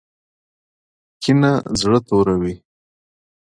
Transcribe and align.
کینه 1.23 1.51
زړه 1.79 1.99
توروي 2.07 2.53